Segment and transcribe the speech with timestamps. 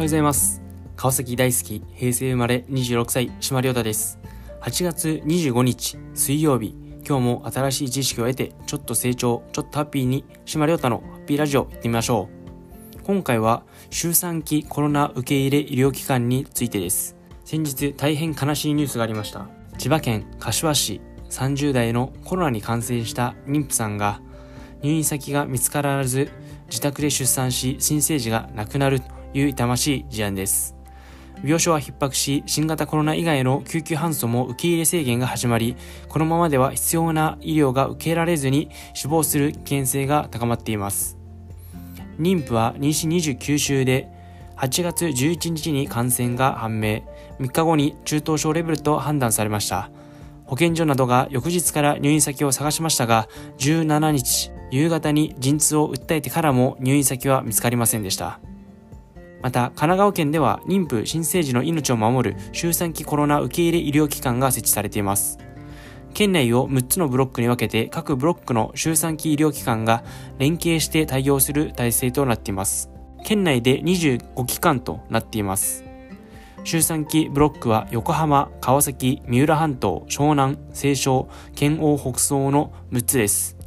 [0.00, 0.62] はようございます。
[0.96, 4.18] 川崎大好き、平成生まれ26歳、島亮太です。
[4.62, 6.74] 8月25日、水曜日、
[7.06, 12.30] 今日も新しい知識を得て、ちょっと成長、ちょっとハッピーに、島亮太のハッピーラジオ行ってみましょ
[12.96, 13.02] う。
[13.02, 17.14] 今回は、周産期コロナ受け入れ医療機関についてです。
[17.44, 19.48] 先日、大変悲しいニュースがありました。
[19.76, 24.22] 千葉県柏市30代のコロナに感染した妊婦さんが、
[24.80, 26.30] 入院先が見つからず、
[26.70, 30.76] 自宅で出産し、新生児が亡くなるという痛ましい事案です。
[31.42, 35.76] 病床は逼迫し、新型コロナ以外の救急搬送も受け入れ制限が始まり、
[36.08, 41.16] このままでは必要な医療が受けられずに死亡する危険性が高まっています。
[42.18, 44.08] 妊婦は妊娠29週で、
[44.58, 47.02] 8月11日に感染が判明、
[47.38, 49.90] 3日後に中等症レベルと判断されました。
[50.44, 53.28] 保健所などが翌日から入院先を探しましたが、
[53.58, 58.40] 17日、夕方に陣痛を訴えてからも入院先は見つかりませんでした。
[59.42, 65.38] また、神奈川県では妊婦、新生児の命を守る周産期コロナ受け入れ医療機関が設置されています。
[66.12, 70.04] 県内を6つのブロックに分けて各ブロックの周産期医療機関が
[70.38, 72.90] 連携して対応する体制となっています。
[73.24, 75.84] 県内で25機関となっています。
[76.64, 83.59] 周産期ブロックは横浜、川崎、三浦半島、湘南、西湘、県央北総の6つです。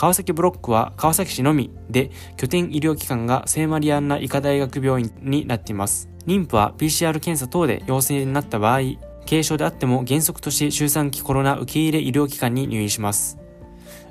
[0.00, 6.08] 川崎ブロックは川崎市のみで拠点医療機関が聖マリアンナ医科大学病院になっています。
[6.26, 8.80] 妊婦は PCR 検査等で陽性になった場合、
[9.28, 13.36] 軽症であっても原則として周産期コロナ受け入れ医療機関に入院します。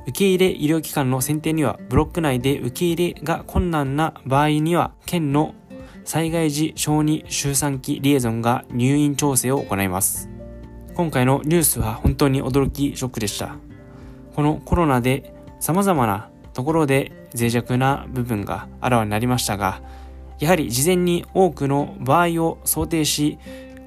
[0.04, 5.56] 受け入れ医療機関の選定にはブロック内で受け入れが困難な場合には県の
[6.06, 10.30] 災害時小児周産期リエゾンが入院調整を行います。
[10.94, 13.56] 今回のニュースは本当に驚きショックでした。
[14.36, 19.82] このコロナで様々なところで脆弱な部分があらわになりましたが、
[20.40, 23.38] やはり事前に多くの場合を想定し、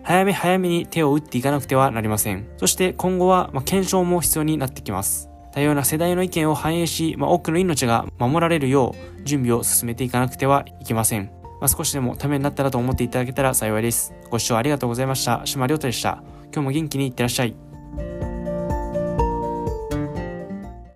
[0.05, 2.47] 早め早めに手を打っていかなくてはなりません。
[2.57, 5.29] そして今後は、ま、検証も必要になってきます。
[5.53, 11.31] 多様な世代の意見を反映し、まあ、多くの命が守られるよう準備を進めていかなくてはいけません。
[11.61, 14.15] まあ、少しでもためになったらと思っていただけたら幸いです。
[14.31, 15.43] ご視聴ありがとうございました。
[15.45, 16.23] 島亮太でした。
[16.53, 17.62] 今日も元気にいってらっしゃい。